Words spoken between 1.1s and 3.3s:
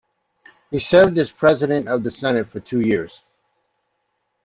as President of the Senate for two years.